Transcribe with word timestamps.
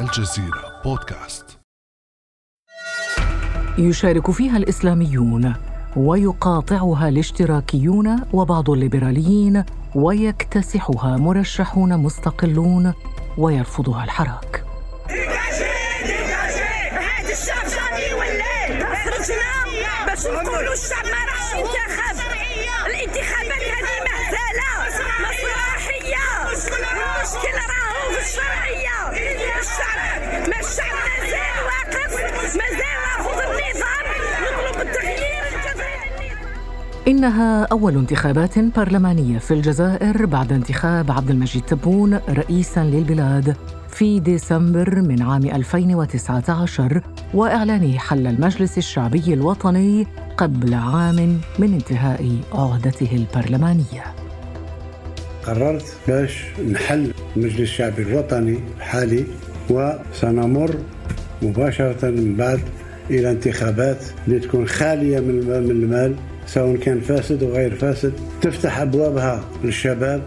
الجزيرة 0.00 0.80
بودكاست. 0.84 1.58
يشارك 3.78 4.30
فيها 4.30 4.56
الإسلاميون 4.56 5.54
ويقاطعها 5.96 7.08
الاشتراكيون 7.08 8.22
وبعض 8.32 8.70
الليبراليين 8.70 9.64
ويكتسحها 9.94 11.16
مرشحون 11.16 11.96
مستقلون 11.96 12.94
ويرفضها 13.38 14.04
الحراك. 14.04 14.64
باش 20.06 20.26
نقولوا 20.26 20.72
الشعب 20.72 21.04
ما 21.04 21.24
راحش 21.28 21.52
ينتخب 21.54 22.16
الانتخابات 22.86 23.62
هذه 23.62 23.96
مهزلة 24.06 24.70
مسرحيه 25.20 26.26
المشكل 26.52 27.56
راهو 27.56 28.12
في 28.12 28.20
الشرعية. 28.20 29.05
الشعب 29.76 30.48
ما 30.48 30.60
الشعب 30.60 30.96
مازال 31.20 31.56
واقف 31.66 32.12
مازال 32.56 32.96
رافض 33.18 33.38
النظام 33.40 34.06
نطلب 34.42 34.88
التغيير 34.88 35.26
إنها 37.08 37.64
أول 37.64 37.96
انتخابات 37.96 38.58
برلمانية 38.58 39.38
في 39.38 39.54
الجزائر 39.54 40.26
بعد 40.26 40.52
انتخاب 40.52 41.10
عبد 41.12 41.30
المجيد 41.30 41.62
تبون 41.62 42.20
رئيساً 42.28 42.80
للبلاد 42.80 43.56
في 43.88 44.20
ديسمبر 44.20 45.00
من 45.00 45.22
عام 45.22 45.44
2019 45.44 47.00
وإعلان 47.34 47.98
حل 47.98 48.26
المجلس 48.26 48.78
الشعبي 48.78 49.34
الوطني 49.34 50.06
قبل 50.36 50.74
عام 50.74 51.40
من 51.58 51.72
انتهاء 51.74 52.36
عهدته 52.52 53.08
البرلمانية. 53.12 54.04
قررت 55.46 55.96
باش 56.08 56.44
نحل 56.70 57.12
المجلس 57.36 57.60
الشعبي 57.60 58.02
الوطني 58.02 58.58
الحالي 58.76 59.24
وسنمر 59.70 60.74
مباشرة 61.42 62.10
من 62.10 62.34
بعد 62.38 62.60
إلى 63.10 63.30
انتخابات 63.30 64.04
اللي 64.28 64.40
تكون 64.40 64.68
خالية 64.68 65.20
من 65.20 65.70
المال 65.70 66.14
سواء 66.46 66.76
كان 66.76 67.00
فاسد 67.00 67.42
وغير 67.42 67.74
فاسد 67.74 68.12
تفتح 68.42 68.78
أبوابها 68.80 69.44
للشباب 69.64 70.22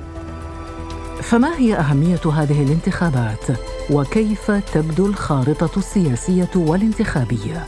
فما 1.22 1.58
هي 1.58 1.76
أهمية 1.76 2.32
هذه 2.34 2.64
الانتخابات؟ 2.64 3.46
وكيف 3.92 4.52
تبدو 4.52 5.06
الخارطة 5.06 5.78
السياسية 5.78 6.50
والانتخابية؟ 6.56 7.66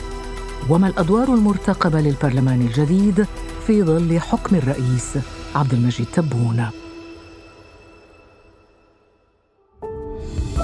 وما 0.69 0.87
الأدوار 0.87 1.33
المرتقبة 1.33 2.01
للبرلمان 2.01 2.61
الجديد 2.61 3.25
في 3.67 3.83
ظل 3.83 4.19
حكم 4.19 4.55
الرئيس 4.55 5.17
عبد 5.55 5.73
المجيد 5.73 6.07
تبون؟ 6.13 6.65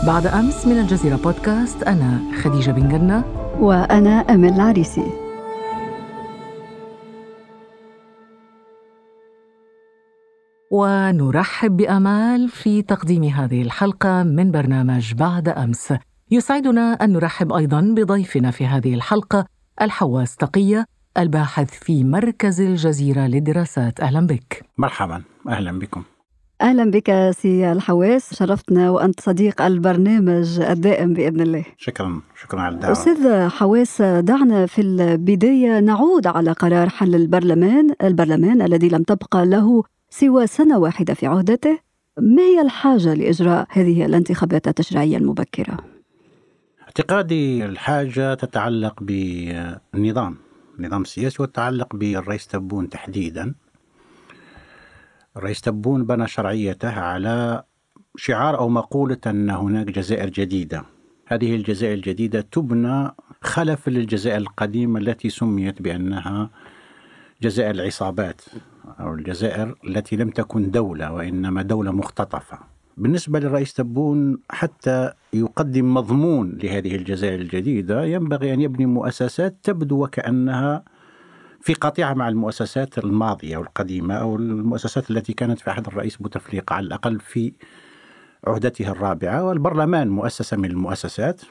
بعد 0.07 0.27
أمس 0.27 0.67
من 0.67 0.79
الجزيرة 0.79 1.15
بودكاست 1.15 1.83
أنا 1.83 2.21
خديجة 2.41 2.71
بن 2.71 2.89
جنة 2.89 3.23
وأنا 3.59 4.09
أمل 4.09 4.53
العريسي 4.53 5.11
ونرحب 10.71 11.77
بأمال 11.77 12.49
في 12.49 12.81
تقديم 12.81 13.23
هذه 13.23 13.61
الحلقة 13.61 14.23
من 14.23 14.51
برنامج 14.51 15.13
بعد 15.13 15.49
أمس. 15.49 15.93
يسعدنا 16.31 16.93
أن 16.93 17.13
نرحب 17.13 17.53
أيضا 17.53 17.81
بضيفنا 17.97 18.51
في 18.51 18.65
هذه 18.65 18.93
الحلقة 18.93 19.45
الحواس 19.81 20.35
تقية 20.35 20.85
الباحث 21.17 21.69
في 21.69 22.03
مركز 22.03 22.61
الجزيرة 22.61 23.21
للدراسات 23.27 23.99
أهلا 23.99 24.27
بك. 24.27 24.65
مرحبا 24.77 25.23
أهلا 25.49 25.79
بكم. 25.79 26.03
أهلا 26.61 26.91
بك 26.91 27.31
سي 27.31 27.71
الحواس 27.71 28.33
شرفتنا 28.33 28.89
وأنت 28.89 29.19
صديق 29.19 29.61
البرنامج 29.61 30.59
الدائم 30.59 31.13
بإذن 31.13 31.41
الله. 31.41 31.65
شكرا 31.77 32.21
شكرا 32.41 32.61
على 32.61 32.75
الدعوة. 32.75 32.91
أستاذ 32.91 33.49
حواس 33.49 34.01
دعنا 34.01 34.65
في 34.65 34.81
البداية 34.81 35.79
نعود 35.79 36.27
على 36.27 36.51
قرار 36.51 36.89
حل 36.89 37.15
البرلمان، 37.15 37.93
البرلمان 38.03 38.61
الذي 38.61 38.89
لم 38.89 39.03
تبقى 39.03 39.45
له 39.45 39.83
سوى 40.09 40.47
سنة 40.47 40.77
واحدة 40.79 41.13
في 41.13 41.27
عهدته 41.27 41.79
ما 42.19 42.41
هي 42.41 42.61
الحاجة 42.61 43.13
لإجراء 43.13 43.67
هذه 43.69 44.05
الانتخابات 44.05 44.67
التشريعية 44.67 45.17
المبكرة؟ 45.17 45.77
اعتقادي 46.83 47.65
الحاجة 47.65 48.33
تتعلق 48.33 49.03
بالنظام 49.03 50.37
النظام 50.79 51.01
السياسي 51.01 51.43
وتتعلق 51.43 51.95
بالرئيس 51.95 52.47
تبون 52.47 52.89
تحديدا 52.89 53.55
الرئيس 55.37 55.61
تبون 55.61 56.05
بنى 56.05 56.27
شرعيته 56.27 56.99
على 56.99 57.63
شعار 58.15 58.57
أو 58.57 58.69
مقولة 58.69 59.17
أن 59.27 59.49
هناك 59.49 59.85
جزائر 59.85 60.29
جديدة. 60.29 60.83
هذه 61.25 61.55
الجزائر 61.55 61.93
الجديدة 61.93 62.41
تبنى 62.41 63.11
خلف 63.41 63.89
للجزائر 63.89 64.37
القديمة 64.37 64.99
التي 64.99 65.29
سميت 65.29 65.81
بأنها 65.81 66.49
جزائر 67.41 67.71
العصابات 67.71 68.41
أو 68.99 69.13
الجزائر 69.13 69.75
التي 69.87 70.15
لم 70.15 70.29
تكن 70.29 70.71
دولة 70.71 71.13
وإنما 71.13 71.61
دولة 71.61 71.91
مختطفة. 71.91 72.59
بالنسبة 72.97 73.39
للرئيس 73.39 73.73
تبون 73.73 74.37
حتى 74.49 75.11
يقدم 75.33 75.93
مضمون 75.93 76.57
لهذه 76.63 76.95
الجزائر 76.95 77.41
الجديدة 77.41 78.05
ينبغي 78.05 78.53
أن 78.53 78.61
يبني 78.61 78.85
مؤسسات 78.85 79.55
تبدو 79.63 80.03
وكأنها 80.03 80.83
في 81.67 81.73
قطيعة 81.73 82.13
مع 82.13 82.29
المؤسسات 82.29 82.97
الماضية 82.97 83.57
والقديمة 83.57 84.13
أو 84.13 84.35
المؤسسات 84.35 85.11
التي 85.11 85.33
كانت 85.33 85.59
في 85.59 85.69
عهد 85.69 85.87
الرئيس 85.87 86.17
بوتفليقة 86.17 86.73
على 86.73 86.85
الأقل 86.87 87.19
في 87.19 87.53
عهدته 88.47 88.91
الرابعة. 88.91 89.43
والبرلمان 89.43 90.09
مؤسسة 90.09 90.57
من 90.57 90.65
المؤسسات. 90.65 91.41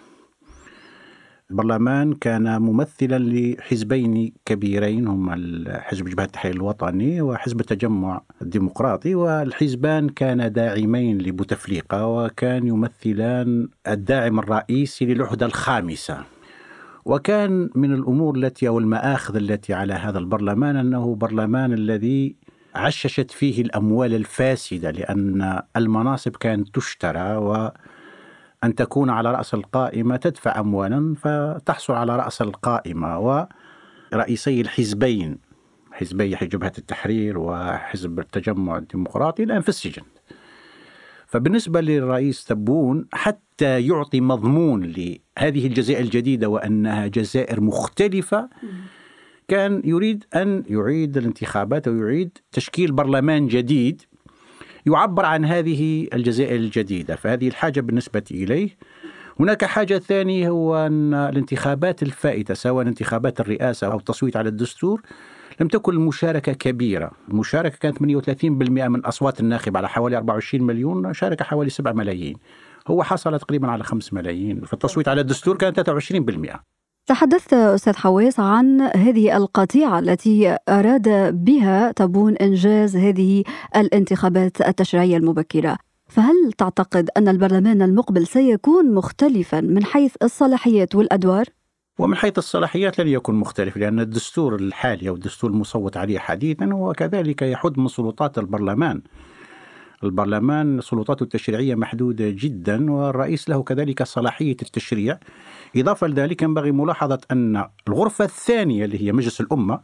البرلمان 1.50 2.14
كان 2.14 2.62
ممثلا 2.62 3.18
لحزبين 3.18 4.32
كبيرين 4.44 5.06
هما 5.06 5.80
حزب 5.80 6.08
جبهة 6.08 6.24
التحرير 6.24 6.54
الوطني 6.54 7.20
وحزب 7.20 7.60
التجمع 7.60 8.22
الديمقراطي 8.42 9.14
والحزبان 9.14 10.08
كانا 10.08 10.48
داعمين 10.48 11.18
لبوتفليقة 11.18 12.06
وكان 12.06 12.66
يمثلان 12.66 13.68
الداعم 13.88 14.38
الرئيسي 14.38 15.04
للعهدة 15.04 15.46
الخامسة. 15.46 16.35
وكان 17.06 17.70
من 17.74 17.94
الأمور 17.94 18.36
التي 18.36 18.68
أو 18.68 18.78
المآخذ 18.78 19.36
التي 19.36 19.74
على 19.74 19.94
هذا 19.94 20.18
البرلمان 20.18 20.76
أنه 20.76 21.14
برلمان 21.14 21.72
الذي 21.72 22.36
عششت 22.74 23.30
فيه 23.30 23.62
الأموال 23.62 24.14
الفاسدة 24.14 24.90
لأن 24.90 25.62
المناصب 25.76 26.36
كانت 26.36 26.74
تشترى 26.74 27.36
و 27.36 27.70
أن 28.64 28.74
تكون 28.74 29.10
على 29.10 29.32
رأس 29.32 29.54
القائمة 29.54 30.16
تدفع 30.16 30.60
أموالا 30.60 31.14
فتحصل 31.14 31.92
على 31.92 32.16
رأس 32.16 32.42
القائمة 32.42 33.18
ورئيسي 34.12 34.60
الحزبين 34.60 35.38
حزبي 35.92 36.30
جبهة 36.42 36.72
التحرير 36.78 37.38
وحزب 37.38 38.18
التجمع 38.18 38.76
الديمقراطي 38.76 39.42
الآن 39.42 39.60
في 39.60 39.68
السجن. 39.68 40.02
فبالنسبة 41.36 41.80
للرئيس 41.80 42.44
تبون 42.44 43.06
حتى 43.12 43.86
يعطي 43.86 44.20
مضمون 44.20 44.82
لهذه 44.84 45.66
الجزائر 45.66 46.00
الجديدة 46.04 46.48
وأنها 46.48 47.06
جزائر 47.06 47.60
مختلفة 47.60 48.48
كان 49.48 49.82
يريد 49.84 50.24
أن 50.34 50.64
يعيد 50.68 51.16
الانتخابات 51.16 51.88
ويعيد 51.88 52.38
تشكيل 52.52 52.92
برلمان 52.92 53.46
جديد 53.46 54.02
يعبر 54.86 55.24
عن 55.24 55.44
هذه 55.44 56.08
الجزائر 56.12 56.56
الجديدة. 56.56 57.16
فهذه 57.16 57.48
الحاجة 57.48 57.80
بالنسبة 57.80 58.24
إليه. 58.30 58.76
هناك 59.40 59.64
حاجة 59.64 59.98
ثانية 59.98 60.48
هو 60.48 60.86
أن 60.86 61.14
الانتخابات 61.14 62.02
الفائتة 62.02 62.54
سواء 62.54 62.86
انتخابات 62.86 63.40
الرئاسة 63.40 63.86
أو 63.86 63.98
التصويت 63.98 64.36
على 64.36 64.48
الدستور 64.48 65.02
لم 65.60 65.68
تكن 65.68 65.92
المشاركة 65.92 66.52
كبيرة. 66.52 67.10
المشاركة 67.28 67.76
كانت 67.78 67.98
38% 67.98 68.88
من 68.88 69.04
أصوات 69.04 69.40
الناخب 69.40 69.76
على 69.76 69.88
حوالي 69.88 70.16
24 70.16 70.62
مليون 70.66 71.14
شارك 71.14 71.42
حوالي 71.42 71.70
7 71.70 71.92
ملايين. 71.92 72.36
هو 72.88 73.02
حصل 73.02 73.38
تقريبا 73.38 73.68
على 73.68 73.84
5 73.84 74.14
ملايين. 74.14 74.60
في 74.60 74.72
التصويت 74.72 75.08
على 75.08 75.20
الدستور 75.20 75.56
كانت 75.56 75.80
23% 75.80 76.60
تحدثت 77.06 77.52
أستاذ 77.54 77.96
حواس 77.96 78.40
عن 78.40 78.80
هذه 78.80 79.36
القطيعة 79.36 79.98
التي 79.98 80.56
أراد 80.68 81.08
بها 81.44 81.92
تبون 81.92 82.36
إنجاز 82.36 82.96
هذه 82.96 83.44
الانتخابات 83.76 84.60
التشريعية 84.60 85.16
المبكرة. 85.16 85.78
فهل 86.08 86.52
تعتقد 86.58 87.10
أن 87.16 87.28
البرلمان 87.28 87.82
المقبل 87.82 88.26
سيكون 88.26 88.94
مختلفا 88.94 89.60
من 89.60 89.84
حيث 89.84 90.14
الصلاحيات 90.22 90.94
والأدوار؟ 90.94 91.44
ومن 91.98 92.16
حيث 92.16 92.38
الصلاحيات 92.38 93.00
لن 93.00 93.08
يكون 93.08 93.34
مختلف 93.34 93.76
لأن 93.76 94.00
الدستور 94.00 94.54
الحالي 94.54 95.08
أو 95.08 95.14
الدستور 95.14 95.50
المصوت 95.50 95.96
عليه 95.96 96.18
حديثا 96.18 96.64
هو 96.64 96.92
كذلك 96.92 97.42
يحد 97.42 97.78
من 97.78 97.88
سلطات 97.88 98.38
البرلمان. 98.38 99.02
البرلمان 100.04 100.80
سلطاته 100.80 101.22
التشريعية 101.22 101.74
محدودة 101.74 102.30
جدا 102.30 102.92
والرئيس 102.92 103.48
له 103.48 103.62
كذلك 103.62 104.02
صلاحية 104.02 104.56
التشريع. 104.62 105.18
إضافة 105.76 106.06
لذلك 106.06 106.42
ينبغي 106.42 106.72
ملاحظة 106.72 107.20
أن 107.30 107.64
الغرفة 107.88 108.24
الثانية 108.24 108.84
اللي 108.84 109.06
هي 109.06 109.12
مجلس 109.12 109.40
الأمة 109.40 109.80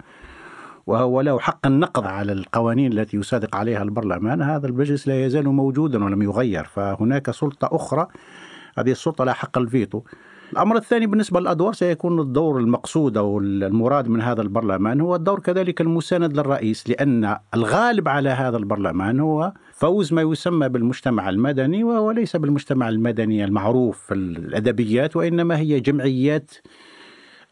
وهو 0.87 1.20
له 1.20 1.38
حق 1.38 1.67
النقض 1.67 2.06
على 2.06 2.32
القوانين 2.32 2.93
التي 2.93 3.17
يصادق 3.17 3.56
عليها 3.56 3.82
البرلمان 3.82 4.43
هذا 4.43 4.67
المجلس 4.67 5.09
لا 5.09 5.26
يزال 5.26 5.49
موجودا 5.49 6.05
ولم 6.05 6.23
يغير. 6.23 6.64
فهناك 6.64 7.31
سلطة 7.31 7.69
أخرى 7.73 8.09
هذه 8.79 8.91
السلطة 8.91 9.25
لها 9.25 9.35
حق 9.35 9.59
الفيتو. 9.59 10.03
الأمر 10.52 10.76
الثاني 10.76 11.06
بالنسبة 11.06 11.40
للأدوار 11.40 11.72
سيكون 11.72 12.20
الدور 12.20 12.58
المقصود 12.58 13.16
أو 13.16 13.38
المراد 13.38 14.08
من 14.08 14.22
هذا 14.22 14.43
البرلمان 14.43 15.00
هو 15.00 15.14
الدور 15.16 15.40
كذلك 15.40 15.81
المساند 15.81 16.37
للرئيس 16.37 16.88
لأن 16.88 17.37
الغالب 17.54 18.08
على 18.08 18.31
هذا 18.31 18.56
البرلمان 18.56 19.20
هو 19.20 19.52
فوز 19.72 20.12
ما 20.12 20.22
يسمى 20.22 20.69
بالمجتمع 20.69 21.28
المدني 21.28 21.84
وهو 21.84 22.10
ليس 22.10 22.37
بالمجتمع 22.37 22.88
المدني 22.88 23.44
المعروف 23.44 23.99
في 24.06 24.14
الأدبيات 24.14 25.16
وإنما 25.16 25.58
هي 25.58 25.81
جمعيات 25.81 26.50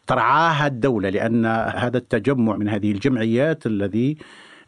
ترعاها 0.07 0.67
الدولة 0.67 1.09
لأن 1.09 1.47
هذا 1.75 1.99
التجمع 1.99 2.57
من 2.57 2.69
هذه 2.69 2.93
الجمعيات 2.93 3.67
الذي 3.67 4.17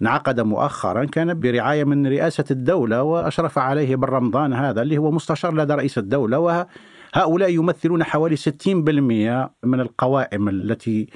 انعقد 0.02 0.40
مؤخرا 0.40 1.05
كان 1.05 1.40
برعاية 1.40 1.84
من 1.84 2.06
رئاسة 2.06 2.44
الدولة 2.50 3.02
وأشرف 3.02 3.58
عليه 3.58 3.96
بالرمضان 3.96 4.52
هذا 4.52 4.82
اللي 4.82 4.99
هو 4.99 5.11
مستشار 5.11 5.55
لدى 5.55 5.75
رئيس 5.75 5.99
الدولة 5.99 6.38
وهؤلاء 7.17 7.50
يمثلون 7.50 8.05
حوالي 8.05 8.37
60% 8.37 8.41
من 9.64 9.81
القوائم 9.81 10.49
التي 10.49 11.09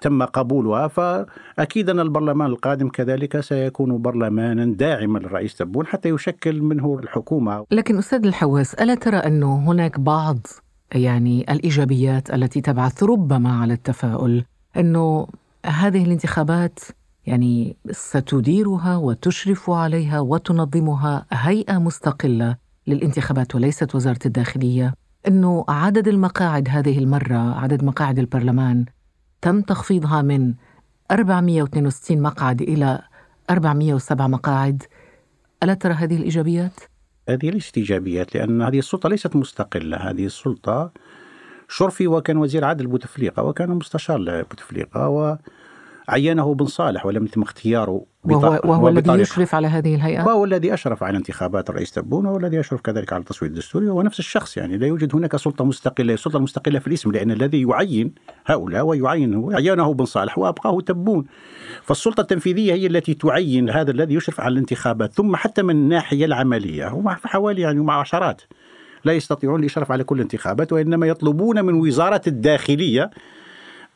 تم 0.00 0.22
قبولها 0.22 0.88
فأكيد 0.88 1.90
أن 1.90 2.00
البرلمان 2.00 2.50
القادم 2.50 2.88
كذلك 2.88 3.40
سيكون 3.40 4.02
برلمانا 4.02 4.64
داعما 4.64 5.18
للرئيس 5.18 5.54
تبون 5.54 5.86
حتى 5.86 6.08
يشكل 6.08 6.62
منه 6.62 6.98
الحكومة. 7.02 7.66
لكن 7.70 7.98
أستاذ 7.98 8.26
الحواس 8.26 8.74
ألا 8.74 8.94
ترى 8.94 9.16
أنه 9.16 9.70
هناك 9.70 10.00
بعض 10.00 10.46
يعني 10.94 11.52
الإيجابيات 11.52 12.34
التي 12.34 12.60
تبعث 12.60 13.02
ربما 13.02 13.60
على 13.60 13.74
التفاؤل 13.74 14.44
أنه 14.76 15.26
هذه 15.66 16.04
الانتخابات 16.04 16.78
يعني 17.26 17.76
ستديرها 17.90 18.96
وتشرف 18.96 19.70
عليها 19.70 20.20
وتنظمها 20.20 21.26
هيئة 21.32 21.78
مستقلة 21.78 22.56
للانتخابات 22.86 23.54
وليست 23.54 23.94
وزارة 23.94 24.18
الداخلية؟ 24.26 24.94
إنه 25.28 25.64
عدد 25.68 26.08
المقاعد 26.08 26.68
هذه 26.68 26.98
المرة 26.98 27.58
عدد 27.58 27.84
مقاعد 27.84 28.18
البرلمان 28.18 28.84
تم 29.40 29.60
تخفيضها 29.60 30.22
من 30.22 30.54
462 31.10 32.22
مقعد 32.22 32.62
إلى 32.62 33.02
407 33.50 34.26
مقاعد 34.26 34.82
ألا 35.62 35.74
ترى 35.74 35.92
هذه 35.92 36.16
الإيجابيات؟ 36.16 36.80
هذه 37.28 37.50
ليست 37.50 37.78
إيجابيات 37.78 38.34
لأن 38.34 38.62
هذه 38.62 38.78
السلطة 38.78 39.08
ليست 39.08 39.36
مستقلة، 39.36 39.96
هذه 39.96 40.26
السلطة 40.26 40.92
شرفي 41.68 42.06
وكان 42.06 42.36
وزير 42.36 42.64
عدل 42.64 42.86
بوتفليقة 42.86 43.42
وكان 43.42 43.70
مستشار 43.70 44.18
لبوتفليقة 44.18 45.08
و 45.08 45.36
عينه 46.12 46.54
بن 46.54 46.66
صالح 46.66 47.06
ولم 47.06 47.24
يتم 47.24 47.42
اختياره 47.42 48.04
وهو, 48.24 48.60
وهو 48.64 48.88
الذي 48.88 49.12
يشرف 49.12 49.54
على 49.54 49.66
هذه 49.66 49.94
الهيئة. 49.94 50.24
وهو 50.24 50.44
الذي 50.44 50.74
أشرف 50.74 51.02
على 51.02 51.18
انتخابات 51.18 51.70
الرئيس 51.70 51.90
تبون 51.90 52.26
وهو 52.26 52.36
الذي 52.36 52.56
يشرف 52.56 52.80
كذلك 52.80 53.12
على 53.12 53.20
التصويت 53.20 53.52
الدستوري 53.52 53.88
وهو 53.88 54.02
نفس 54.02 54.18
الشخص 54.18 54.56
يعني. 54.56 54.78
لا 54.78 54.86
يوجد 54.86 55.14
هناك 55.14 55.36
سلطة 55.36 55.64
مستقلة 55.64 56.14
السلطة 56.14 56.36
المستقلة 56.36 56.78
في 56.78 56.86
الاسم 56.86 57.12
لأن 57.12 57.30
الذي 57.30 57.62
يعين 57.62 58.14
هؤلاء 58.46 58.84
ويعين 58.84 59.34
هو 59.34 59.50
عينه 59.50 59.94
بن 59.94 60.04
صالح 60.04 60.38
وأبقاه 60.38 60.80
تبون. 60.80 61.24
فالسلطة 61.82 62.20
التنفيذية 62.20 62.72
هي 62.72 62.86
التي 62.86 63.14
تعين 63.14 63.70
هذا 63.70 63.90
الذي 63.90 64.14
يشرف 64.14 64.40
على 64.40 64.52
الانتخابات 64.52 65.12
ثم 65.12 65.36
حتى 65.36 65.62
من 65.62 65.74
الناحية 65.74 66.24
العملية 66.24 66.88
هم 66.88 67.08
حوالي 67.08 67.62
يعني 67.62 67.80
مع 67.80 68.00
عشرات 68.00 68.42
لا 69.04 69.12
يستطيعون 69.12 69.60
الإشراف 69.60 69.92
على 69.92 70.04
كل 70.04 70.16
الانتخابات 70.16 70.72
وإنما 70.72 71.06
يطلبون 71.06 71.64
من 71.64 71.74
وزارة 71.74 72.22
الداخلية 72.26 73.10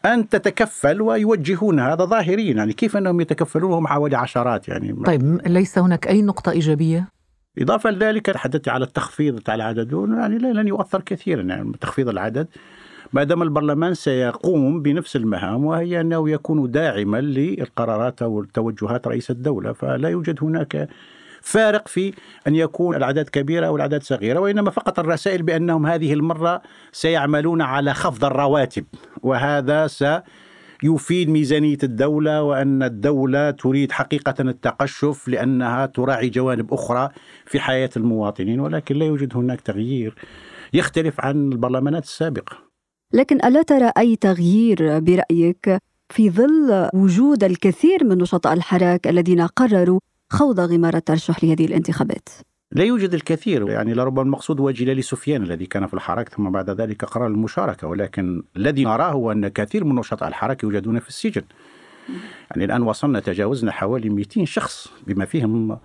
أن 0.06 0.28
تتكفل 0.28 1.02
ويوجهون 1.02 1.80
هذا 1.80 2.04
ظاهريا 2.04 2.54
يعني 2.54 2.72
كيف 2.72 2.96
أنهم 2.96 3.20
يتكفلون 3.20 3.70
وهم 3.70 3.86
حوالي 3.86 4.16
عشرات 4.16 4.68
يعني 4.68 4.92
طيب 5.04 5.40
ليس 5.46 5.78
هناك 5.78 6.08
أي 6.08 6.22
نقطة 6.22 6.50
إيجابية؟ 6.50 7.08
إضافة 7.58 7.90
لذلك 7.90 8.26
تحدثت 8.26 8.68
على 8.68 8.84
التخفيض 8.84 9.40
على 9.48 9.62
العدد 9.62 9.92
يعني 9.92 10.38
لن 10.38 10.68
يؤثر 10.68 11.00
كثيرا 11.00 11.42
يعني 11.42 11.72
تخفيض 11.80 12.08
العدد 12.08 12.48
ما 13.12 13.24
دام 13.24 13.42
البرلمان 13.42 13.94
سيقوم 13.94 14.82
بنفس 14.82 15.16
المهام 15.16 15.64
وهي 15.64 16.00
أنه 16.00 16.30
يكون 16.30 16.70
داعما 16.70 17.20
للقرارات 17.20 18.22
أو 18.22 18.40
التوجهات 18.40 19.06
رئيس 19.06 19.30
الدولة 19.30 19.72
فلا 19.72 20.08
يوجد 20.08 20.44
هناك 20.44 20.88
فارق 21.46 21.88
في 21.88 22.12
أن 22.46 22.54
يكون 22.54 22.96
الأعداد 22.96 23.28
كبيرة 23.28 23.66
أو 23.66 23.76
الأعداد 23.76 24.02
صغيرة 24.02 24.40
وإنما 24.40 24.70
فقط 24.70 24.98
الرسائل 24.98 25.42
بأنهم 25.42 25.86
هذه 25.86 26.12
المرة 26.12 26.62
سيعملون 26.92 27.62
على 27.62 27.94
خفض 27.94 28.24
الرواتب 28.24 28.84
وهذا 29.22 29.86
سيفيد 29.86 31.30
ميزانية 31.30 31.78
الدولة 31.82 32.42
وأن 32.42 32.82
الدولة 32.82 33.50
تريد 33.50 33.92
حقيقة 33.92 34.34
التقشف 34.40 35.28
لأنها 35.28 35.86
تراعي 35.86 36.28
جوانب 36.28 36.74
أخرى 36.74 37.08
في 37.46 37.60
حياة 37.60 37.90
المواطنين 37.96 38.60
ولكن 38.60 38.96
لا 38.96 39.06
يوجد 39.06 39.36
هناك 39.36 39.60
تغيير 39.60 40.14
يختلف 40.72 41.20
عن 41.20 41.52
البرلمانات 41.52 42.04
السابقة 42.04 42.56
لكن 43.12 43.44
ألا 43.44 43.62
ترى 43.62 43.92
أي 43.98 44.16
تغيير 44.16 44.98
برأيك 44.98 45.78
في 46.10 46.30
ظل 46.30 46.88
وجود 46.94 47.44
الكثير 47.44 48.04
من 48.04 48.18
نشطاء 48.18 48.52
الحراك 48.52 49.08
الذين 49.08 49.40
قرروا 49.40 50.00
خوض 50.30 50.60
غمار 50.60 50.96
الترشح 50.96 51.44
لهذه 51.44 51.64
الانتخابات. 51.64 52.28
لا 52.72 52.84
يوجد 52.84 53.14
الكثير 53.14 53.68
يعني 53.68 53.94
لربما 53.94 54.22
المقصود 54.22 54.60
هو 54.60 54.70
جلال 54.70 55.04
سفيان 55.04 55.42
الذي 55.42 55.66
كان 55.66 55.86
في 55.86 55.94
الحراك 55.94 56.28
ثم 56.28 56.50
بعد 56.50 56.70
ذلك 56.70 57.04
قرر 57.04 57.26
المشاركة 57.26 57.86
ولكن 57.86 58.42
الذي 58.56 58.84
نراه 58.84 59.10
هو 59.10 59.32
أن 59.32 59.48
كثير 59.48 59.84
من 59.84 59.94
نشطاء 59.94 60.28
الحراك 60.28 60.62
يوجدون 60.62 60.98
في 60.98 61.08
السجن. 61.08 61.42
يعني 62.50 62.64
الآن 62.64 62.82
وصلنا 62.82 63.20
تجاوزنا 63.20 63.72
حوالي 63.72 64.08
200 64.08 64.44
شخص 64.44 64.88
بما 65.06 65.24
فيهم 65.24 65.78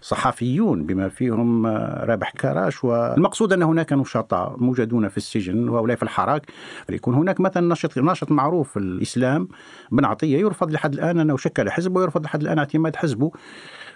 صحفيون 0.00 0.86
بما 0.86 1.08
فيهم 1.08 1.66
رابح 2.06 2.30
كراش 2.30 2.84
والمقصود 2.84 3.52
أن 3.52 3.62
هناك 3.62 3.92
نشطاء 3.92 4.56
موجودون 4.58 5.08
في 5.08 5.16
السجن 5.16 5.68
وهؤلاء 5.68 5.96
في 5.96 6.02
الحراك. 6.02 6.42
يكون 6.90 7.14
هناك 7.14 7.40
مثلا 7.40 7.68
ناشط 7.68 7.98
ناشط 7.98 8.30
معروف 8.30 8.70
في 8.70 8.78
الإسلام 8.78 9.48
بن 9.92 10.04
عطية 10.04 10.38
يرفض 10.38 10.70
لحد 10.70 10.92
الآن 10.92 11.18
أنه 11.18 11.36
شكل 11.36 11.70
حزب 11.70 11.96
ويرفض 11.96 12.24
لحد 12.24 12.40
الآن 12.40 12.58
اعتماد 12.58 12.96
حزبه. 12.96 13.32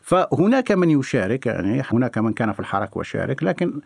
فهناك 0.02 0.72
من 0.72 0.90
يشارك 0.90 1.46
يعني 1.46 1.82
هناك 1.92 2.18
من 2.18 2.32
كان 2.32 2.52
في 2.52 2.60
الحراك 2.60 2.96
وشارك 2.96 3.42
لكن 3.42 3.80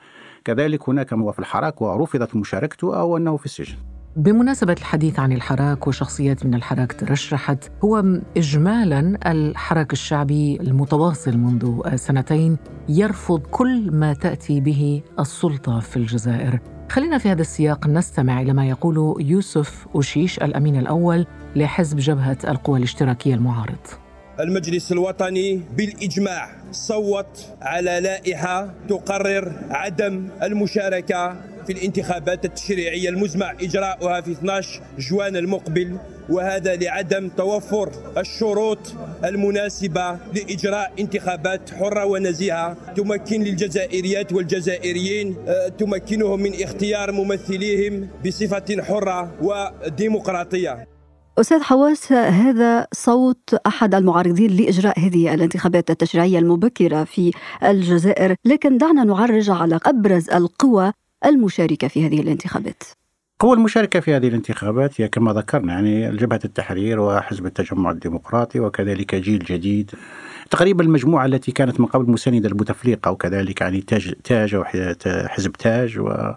كذلك 0.44 0.88
هناك 0.88 1.12
من 1.12 1.20
هو 1.23 1.32
في 1.32 1.38
الحراك 1.38 1.82
ورفضت 1.82 2.37
مشاركته 2.37 3.00
أو 3.00 3.17
أنه 3.17 3.37
في 3.37 3.47
السجن. 3.47 3.76
بمناسبة 4.17 4.73
الحديث 4.73 5.19
عن 5.19 5.32
الحراك 5.32 5.87
وشخصيات 5.87 6.47
من 6.47 6.55
الحراك 6.55 6.93
ترشحت 6.93 7.70
هو 7.85 8.05
إجمالا 8.37 9.19
الحراك 9.26 9.93
الشعبي 9.93 10.61
المتواصل 10.61 11.37
منذ 11.37 11.97
سنتين 11.97 12.56
يرفض 12.88 13.41
كل 13.41 13.91
ما 13.91 14.14
تأتي 14.14 14.61
به 14.61 15.03
السلطة 15.20 15.81
في 15.81 15.97
الجزائر. 15.97 16.59
خلينا 16.91 17.19
في 17.19 17.29
هذا 17.29 17.41
السياق 17.41 17.87
نستمع 17.87 18.40
إلى 18.40 18.52
ما 18.52 18.69
يقول 18.69 19.16
يوسف 19.21 19.87
أوشيش 19.95 20.38
الأمين 20.38 20.76
الأول 20.76 21.26
لحزب 21.57 21.99
جبهة 21.99 22.38
القوى 22.49 22.78
الاشتراكية 22.78 23.35
المعارض. 23.35 24.01
المجلس 24.40 24.92
الوطني 24.92 25.60
بالإجماع 25.76 26.50
صوت 26.72 27.46
على 27.62 28.00
لائحة 28.00 28.74
تقرر 28.88 29.52
عدم 29.70 30.28
المشاركة 30.42 31.36
في 31.66 31.72
الانتخابات 31.72 32.44
التشريعية 32.44 33.08
المزمع. 33.08 33.52
إجراؤها 33.52 34.20
في 34.20 34.32
12 34.32 34.80
جوان 34.98 35.36
المقبل 35.36 35.96
وهذا 36.28 36.76
لعدم 36.76 37.28
توفر 37.28 37.92
الشروط 38.18 38.78
المناسبة 39.24 40.12
لإجراء 40.34 40.92
انتخابات 41.00 41.70
حرة 41.70 42.04
ونزيهة 42.04 42.76
تمكن 42.96 43.42
للجزائريات 43.42 44.32
والجزائريين 44.32 45.36
آه، 45.48 45.68
تمكنهم 45.68 46.40
من 46.42 46.62
اختيار 46.62 47.12
ممثليهم 47.12 48.08
بصفة 48.26 48.82
حرة 48.82 49.30
وديمقراطية. 49.42 50.91
أستاذ 51.38 51.62
حواس 51.62 52.12
هذا 52.12 52.86
صوت 52.92 53.54
أحد 53.66 53.94
المعارضين 53.94 54.50
لإجراء 54.50 55.00
هذه 55.00 55.34
الانتخابات 55.34 55.90
التشريعية 55.90 56.38
المبكرة 56.38 57.04
في 57.04 57.30
الجزائر 57.64 58.34
لكن 58.44 58.78
دعنا 58.78 59.04
نعرج 59.04 59.50
على 59.50 59.80
أبرز 59.86 60.30
القوى 60.30 60.92
المشاركة 61.26 61.88
في 61.88 62.06
هذه 62.06 62.20
الانتخابات. 62.20 62.82
القوى 63.32 63.56
المشاركة 63.56 64.00
في 64.00 64.14
هذه 64.14 64.28
الانتخابات 64.28 65.00
هي 65.00 65.08
كما 65.08 65.32
ذكرنا 65.32 65.72
يعني 65.72 66.16
جبهة 66.16 66.40
التحرير 66.44 67.00
وحزب 67.00 67.46
التجمع 67.46 67.90
الديمقراطي 67.90 68.60
وكذلك 68.60 69.14
جيل 69.14 69.38
جديد. 69.38 69.90
تقريبا 70.50 70.84
المجموعة 70.84 71.26
التي 71.26 71.52
كانت 71.52 71.80
من 71.80 71.86
قبل 71.86 72.10
مساندة 72.10 72.48
لبوتفليقة 72.48 73.10
وكذلك 73.10 73.60
يعني 73.60 73.80
تاج 73.80 74.14
تاج 74.24 74.54
وحزب 74.56 75.52
تاج 75.52 75.98
و 75.98 76.32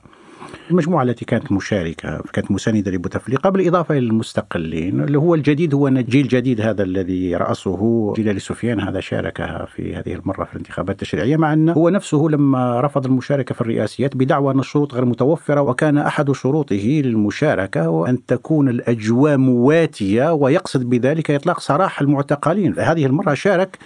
المجموعة 0.71 1.03
التي 1.03 1.25
كانت 1.25 1.51
مشاركة 1.51 2.23
كانت 2.33 2.51
مساندة 2.51 2.91
لبوتفليقة 2.91 3.49
بالإضافة 3.49 3.97
إلى 3.97 4.05
المستقلين 4.05 5.01
اللي 5.01 5.17
هو 5.17 5.35
الجديد 5.35 5.73
هو 5.73 5.87
أن 5.87 5.97
الجيل 5.97 6.23
الجديد 6.25 6.61
هذا 6.61 6.83
الذي 6.83 7.35
رأسه 7.35 8.13
جلال 8.17 8.41
سفيان 8.41 8.79
هذا 8.79 8.99
شاركها 8.99 9.65
في 9.65 9.95
هذه 9.95 10.13
المرة 10.13 10.43
في 10.43 10.53
الانتخابات 10.53 10.95
التشريعية 10.95 11.37
مع 11.37 11.53
أنه 11.53 11.73
هو 11.73 11.89
نفسه 11.89 12.27
لما 12.29 12.81
رفض 12.81 13.05
المشاركة 13.05 13.55
في 13.55 13.61
الرئاسيات 13.61 14.17
بدعوى 14.17 14.53
أن 14.53 14.59
الشروط 14.59 14.93
غير 14.93 15.05
متوفرة 15.05 15.61
وكان 15.61 15.97
أحد 15.97 16.31
شروطه 16.31 17.01
للمشاركة 17.05 17.85
هو 17.85 18.05
أن 18.05 18.25
تكون 18.25 18.69
الأجواء 18.69 19.37
مواتية 19.37 20.33
ويقصد 20.33 20.89
بذلك 20.89 21.31
إطلاق 21.31 21.59
سراح 21.59 22.01
المعتقلين. 22.01 22.79
هذه 22.79 23.05
المرة 23.05 23.33
شارك 23.33 23.77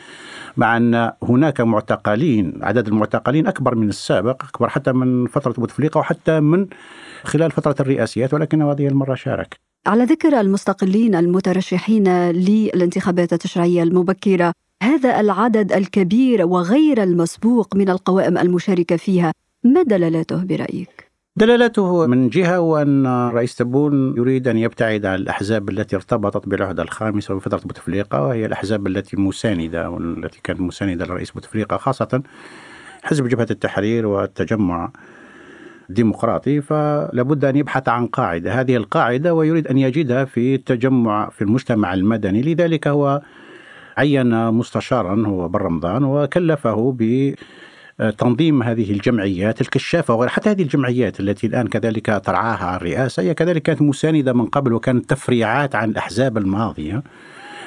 مع 0.59 0.77
أن 0.77 1.11
هناك 1.23 1.61
معتقلين 1.61 2.59
عدد 2.61 2.87
المعتقلين 2.87 3.47
أكبر 3.47 3.75
من 3.75 3.89
السابق 3.89 4.43
أكبر 4.43 4.69
حتى 4.69 4.91
من 4.91 5.27
فترة 5.27 5.53
بوتفليقة 5.57 5.97
وحتى 5.97 6.39
من 6.39 6.67
خلال 7.23 7.51
فترة 7.51 7.75
الرئاسيات 7.79 8.33
ولكنه 8.33 8.71
هذه 8.71 8.87
المرة 8.87 9.15
شارك 9.15 9.59
على 9.87 10.03
ذكر 10.03 10.39
المستقلين 10.39 11.15
المترشحين 11.15 12.29
للانتخابات 12.31 13.33
التشريعية 13.33 13.83
المبكرة 13.83 14.53
هذا 14.83 15.19
العدد 15.19 15.71
الكبير 15.71 16.45
وغير 16.45 17.03
المسبوق 17.03 17.75
من 17.75 17.89
القوائم 17.89 18.37
المشاركة 18.37 18.97
فيها 18.97 19.33
ما 19.63 19.83
دلالته 19.83 20.43
برأيك؟ 20.43 21.08
دلالته 21.39 22.07
من 22.07 22.29
جهة 22.29 22.57
هو 22.57 22.77
أن 22.77 23.07
رئيس 23.07 23.55
تبون 23.55 24.17
يريد 24.17 24.47
أن 24.47 24.57
يبتعد 24.57 25.05
عن 25.05 25.15
الأحزاب 25.15 25.69
التي 25.69 25.95
ارتبطت 25.95 26.49
بالعهدة 26.49 26.83
الخامسة 26.83 27.35
وفترة 27.35 27.61
بوتفليقة 27.65 28.21
وهي 28.21 28.45
الأحزاب 28.45 28.87
التي 28.87 29.17
مساندة 29.17 29.89
والتي 29.89 30.39
كانت 30.43 30.61
مساندة 30.61 31.05
للرئيس 31.05 31.31
بوتفليقة 31.31 31.77
خاصة 31.77 32.21
حزب 33.03 33.27
جبهة 33.27 33.47
التحرير 33.51 34.05
والتجمع 34.05 34.91
الديمقراطي. 35.89 36.61
فلابد 36.61 37.45
أن 37.45 37.55
يبحث 37.55 37.89
عن 37.89 38.07
قاعدة 38.07 38.53
هذه 38.53 38.75
القاعدة 38.75 39.33
ويريد 39.33 39.67
أن 39.67 39.77
يجدها 39.77 40.25
في 40.25 40.55
التجمع 40.55 41.29
في 41.29 41.41
المجتمع 41.41 41.93
المدني. 41.93 42.41
لذلك 42.41 42.87
هو 42.87 43.21
عين 43.97 44.51
مستشارا 44.51 45.27
هو 45.27 45.47
بن 45.47 45.59
رمضان 45.59 46.03
وكلفه 46.03 46.95
ب 46.99 47.33
تنظيم 48.17 48.63
هذه 48.63 48.91
الجمعيات 48.91 49.61
الكشافة 49.61 50.13
وغير 50.13 50.29
حتى 50.29 50.49
هذه 50.49 50.61
الجمعيات 50.61 51.19
التي 51.19 51.47
الآن 51.47 51.67
كذلك 51.67 52.21
ترعاها 52.25 52.75
الرئاسة 52.75 53.23
هي 53.23 53.33
كذلك 53.33 53.61
كانت 53.61 53.81
مساندة 53.81 54.33
من 54.33 54.45
قبل 54.45 54.73
وكانت 54.73 55.09
تفريعات 55.09 55.75
عن 55.75 55.89
الأحزاب 55.89 56.37
الماضية 56.37 57.03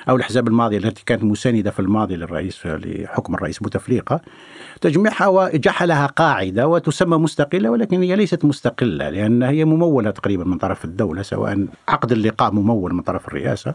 أو 0.08 0.16
الأحزاب 0.16 0.48
الماضية 0.48 0.78
التي 0.78 1.04
كانت 1.06 1.24
مساندة 1.24 1.70
في 1.70 1.80
الماضي 1.80 2.16
للرئيس 2.16 2.66
لحكم 2.66 3.34
الرئيس 3.34 3.58
بوتفليقة 3.58 4.20
تجميعها 4.80 5.26
وجعلها 5.26 6.06
قاعدة 6.06 6.68
وتسمى 6.68 7.16
مستقلة 7.16 7.70
ولكن 7.70 8.02
هي 8.02 8.16
ليست 8.16 8.44
مستقلة 8.44 9.08
لأن 9.08 9.42
هي 9.42 9.64
ممولة 9.64 10.10
تقريبا 10.10 10.44
من 10.44 10.58
طرف 10.58 10.84
الدولة 10.84 11.22
سواء 11.22 11.66
عقد 11.88 12.12
اللقاء 12.12 12.52
ممول 12.52 12.94
من 12.94 13.00
طرف 13.00 13.28
الرئاسة. 13.28 13.74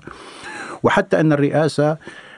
وحتى 0.84 1.20
أن 1.20 1.34
الرئاسة 1.34 1.98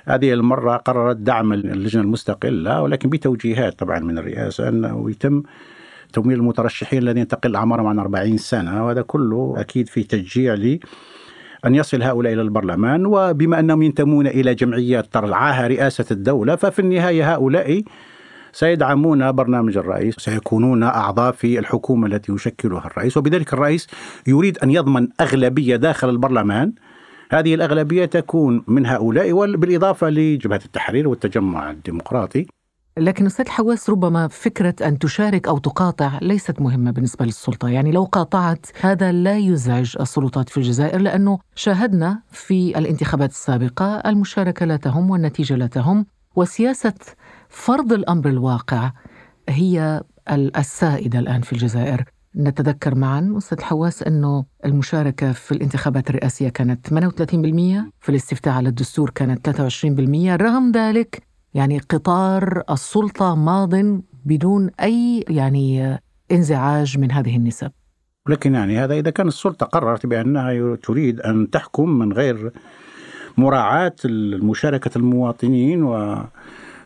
هذه 0.10 0.34
المرة 0.34 0.78
قررت 0.78 1.18
دعم 1.18 1.54
اللجنة 1.54 2.04
المستقلة 2.04 2.82
ولكن 2.82 3.10
بتوجيهات 3.10 3.80
طبعا 3.80 4.00
من 4.00 4.18
الرئاسة 4.18 4.70
أنه 4.70 5.12
يتم 5.12 5.44
تمويل 6.14 6.38
المترشحين 6.38 7.00
الذين 7.00 7.28
تقل 7.28 7.56
أعمارهم 7.56 7.88
عن 7.88 8.00
40 8.00 8.38
سنة 8.38 8.86
وهذا 8.86 9.02
كله 9.02 9.54
أكيد 9.58 9.88
في 9.90 10.04
تشجيع 10.04 10.54
لي 10.54 10.80
أن 11.66 11.76
يصل 11.76 12.04
هؤلاء 12.04 12.34
إلى 12.34 12.42
البرلمان. 12.42 13.06
وبما 13.06 13.60
أنهم 13.60 13.82
ينتمون 13.82 14.28
إلى 14.28 14.56
جمعيات 14.56 15.14
ترعاها 15.14 15.68
رئاسة 15.68 16.06
الدولة 16.12 16.56
ففي 16.56 16.80
النهاية 16.80 17.34
هؤلاء 17.34 17.84
سيدعمون 18.52 19.32
برنامج 19.32 19.78
الرئيس 19.78 20.16
سيكونون 20.18 20.84
أعضاء 20.84 21.32
في 21.32 21.60
الحكومة 21.60 22.08
التي 22.08 22.32
يشكلها 22.32 22.88
الرئيس 22.88 23.18
وبذلك 23.18 23.54
الرئيس 23.54 23.88
يريد 24.28 24.58
أن 24.58 24.72
يضمن 24.72 25.08
أغلبية 25.22 25.76
داخل 25.76 26.10
البرلمان. 26.10 26.74
هذه 27.32 27.56
الأغلبية 27.56 28.06
تكون 28.06 28.64
من 28.68 28.86
هؤلاء 28.86 29.56
بالإضافة 29.56 30.10
لجبهة 30.10 30.62
التحرير 30.66 31.08
والتجمع 31.08 31.72
الديمقراطي. 31.72 32.46
لكن 32.98 33.26
أستاذ 33.26 33.46
الحواس 33.46 33.90
ربما 33.90 34.28
فكرة 34.28 34.76
أن 34.88 35.00
تشارك 35.00 35.48
أو 35.48 35.58
تقاطع 35.58 36.20
ليست 36.22 36.62
مهمة 36.62 36.92
بالنسبة 36.92 37.26
للسلطة. 37.26 37.70
يعني 37.70 37.92
لو 37.92 38.04
قاطعت 38.04 38.66
هذا 38.82 39.12
لا 39.12 39.38
يزعج 39.38 39.96
السلطات 40.00 40.50
في 40.50 40.58
الجزائر 40.58 41.02
لأنه 41.02 41.40
شاهدنا 41.56 42.22
في 42.32 42.78
الانتخابات 42.78 43.30
السابقة 43.30 43.96
المشاركة 43.96 44.66
لا 44.66 44.78
تهم 44.78 45.10
والنتيجة 45.10 45.56
لا 45.56 45.68
تهم 45.68 46.06
وسياسة 46.36 46.94
فرض 47.50 47.94
الأمر 47.94 48.30
الواقع 48.30 48.92
هي 49.50 50.02
السائدة 50.30 51.20
الآن 51.20 51.42
في 51.42 51.54
الجزائر. 51.54 52.04
نتذكر 52.40 52.96
معا 52.96 53.34
أستاذ 53.38 53.58
الحواس 53.58 54.04
أنه 54.04 54.46
المشاركة 54.66 55.32
في 55.32 55.52
الانتخابات 55.52 56.10
الرئاسية 56.10 56.50
كانت 56.50 56.88
38% 56.88 56.92
في 58.00 58.10
الاستفتاء 58.10 58.54
على 58.54 58.70
الدستور 58.70 59.10
كانت 59.10 59.50
23% 59.50 60.42
رغم 60.42 60.72
ذلك 60.72 61.24
يعني 61.54 61.80
قطار 61.80 62.64
السلطة 62.70 63.36
ماض 63.36 63.76
بدون 64.26 64.70
أي 64.82 65.26
يعني 65.30 66.00
انزعاج 66.32 66.98
من 66.98 67.12
هذه 67.12 67.36
النسب. 67.36 67.72
لكن 68.30 68.54
يعني 68.54 68.80
هذا 68.80 68.94
إذا 68.94 69.10
كان 69.10 69.28
السلطة 69.28 69.66
قررت 69.66 70.06
بأنها 70.06 70.76
تريد 70.76 71.22
أن 71.22 71.50
تحكم 71.50 71.90
من 71.90 72.14
غير 72.14 72.52
مراعاة 73.38 73.96
مشاركة 74.42 74.92
المواطنين 74.96 75.84
و 75.84 76.24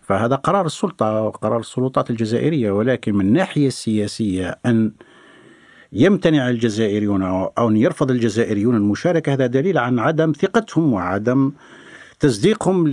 فهذا 0.01 0.35
قرار 0.35 0.65
السلطة 0.65 1.21
وقرار 1.21 1.59
السلطات 1.59 2.09
الجزائرية. 2.09 2.71
ولكن 2.71 3.15
من 3.15 3.25
الناحية 3.25 3.67
السياسية 3.67 4.59
أن 4.65 4.91
يمتنع 5.95 6.49
الجزائريون 6.49 7.21
أو 7.23 7.69
أن 7.69 7.77
يرفض 7.77 8.11
الجزائريون 8.11 8.75
المشاركة. 8.75 9.33
هذا 9.33 9.45
دليل 9.45 9.77
عن 9.77 9.99
عدم 9.99 10.31
ثقتهم 10.31 10.93
وعدم 10.93 11.51
تصديقهم 12.19 12.87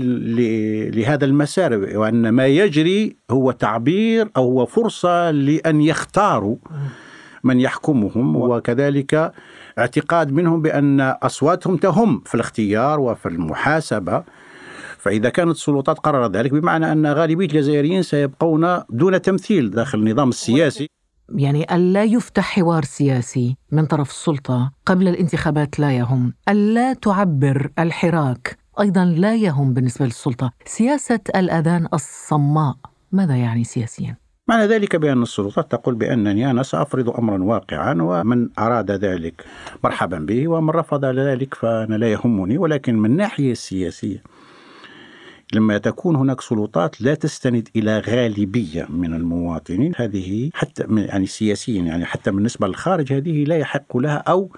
لهذا 0.95 1.25
المسار 1.25 1.73
وأن 1.75 2.29
ما 2.29 2.47
يجري 2.47 3.17
هو 3.31 3.51
تعبير 3.51 4.31
أو 4.37 4.43
هو 4.43 4.67
فرصة 4.67 5.31
لأن 5.31 5.81
يختاروا 5.81 6.57
من 7.45 7.61
يحكمهم. 7.61 8.37
وكذلك 8.37 9.33
اعتقاد 9.79 10.33
منهم 10.33 10.63
بأن 10.63 11.01
أصواتهم 11.01 11.77
تهم 11.77 12.23
في 12.27 12.35
الاختيار 12.35 13.01
وفي 13.01 13.27
المحاسبة. 13.29 14.25
فإذا 14.99 15.29
كانت 15.29 15.51
السلطات 15.51 15.99
قررت 15.99 16.37
ذلك 16.37 16.53
بمعنى 16.53 16.93
أن 16.93 17.07
غالبية 17.07 17.45
الجزائريين 17.45 18.03
سيبقون 18.03 18.81
دون 18.91 19.23
تمثيل 19.23 19.71
داخل 19.71 19.99
النظام 19.99 20.29
السياسي. 20.29 21.00
يعني 21.35 21.75
ألا 21.75 22.05
يفتح 22.05 22.61
حوار 22.61 22.85
سياسي 22.85 23.57
من 23.73 23.87
طرف 23.87 24.11
السلطة 24.11 24.73
قبل 24.87 25.09
الانتخابات 25.09 25.81
لا 25.81 25.97
يهم 25.97 26.33
ألا 26.49 26.93
تعبر 26.93 27.71
الحراك 27.79 28.59
أيضا 28.81 29.05
لا 29.05 29.35
يهم 29.35 29.75
بالنسبة 29.75 30.05
للسلطة 30.05 30.53
سياسة 30.65 31.21
الأذان 31.37 31.89
الصماء 31.95 32.77
ماذا 33.13 33.37
يعني 33.37 33.65
سياسيا؟ 33.65 34.17
معنى 34.49 34.67
ذلك 34.67 34.97
بأن 34.97 35.23
السلطات 35.23 35.73
تقول 35.73 35.95
بأنني 35.95 36.51
أنا 36.51 36.63
سأفرض 36.63 37.11
أمرا 37.11 37.45
واقعا 37.45 38.03
ومن 38.03 38.49
أراد 38.59 38.91
ذلك 38.91 39.45
مرحبا 39.85 40.19
به 40.19 40.49
ومن 40.49 40.71
رفض 40.71 41.05
ذلك 41.05 41.55
فأنا 41.55 41.95
لا 41.95 42.13
يهمني 42.13 42.59
ولكن 42.59 42.99
من 42.99 43.11
الناحية 43.11 43.53
السياسية 43.53 44.23
لما 45.53 45.79
تكون 45.79 46.17
هناك 46.17 46.41
سلطات 46.41 47.01
لا 47.03 47.15
تستند 47.15 47.69
إلى 47.77 47.99
غالبية 47.99 48.87
من 48.91 49.15
المواطنين 49.15 49.93
هذه 49.97 50.51
حتى 50.55 50.85
يعني 50.91 51.27
سياسيا 51.27 51.83
يعني 51.83 52.05
حتى 52.05 52.31
بالنسبة 52.31 52.67
للخارج 52.67 53.13
هذه 53.13 53.45
لا 53.45 53.57
يحق 53.57 53.97
لها 53.97 54.17
أو 54.17 54.51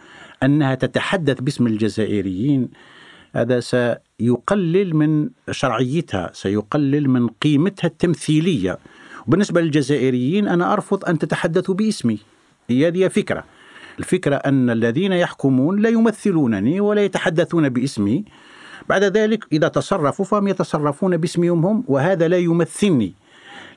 أنها 0.43 0.75
تتحدث 0.75 1.41
باسم 1.41 1.67
الجزائريين 1.67 2.69
هذا 3.35 3.61
سيقلل 3.61 4.97
من 4.97 5.31
شرعيتها 5.51 6.31
سيقلل 6.33 7.11
من 7.11 7.29
قيمتها 7.29 7.89
التمثيلية. 7.89 8.79
وبالنسبة 9.27 9.61
للجزائريين 9.61 10.49
أنا 10.49 10.73
أرفض 10.73 11.05
أن 11.05 11.19
تتحدثوا 11.19 11.75
باسمي. 11.75 12.19
هي 12.71 12.89
هذه 12.89 13.09
فكرة. 13.09 13.45
الفكرة 13.99 14.37
أن 14.37 14.71
الذين 14.71 15.13
يحكمون 15.13 15.81
لا 15.81 15.89
يمثلونني 15.89 16.81
ولا 16.81 17.05
يتحدثون 17.05 17.69
باسمي. 17.69 18.25
بعد 18.89 19.05
ذلك 19.05 19.45
إذا 19.53 19.69
تصرفوا 19.69 20.25
فهم 20.25 20.49
يتصرفون 20.49 21.17
باسمهم 21.17 21.67
هم 21.67 21.85
وهذا 21.89 22.29
لا 22.29 22.39
يمثلني 22.39 23.15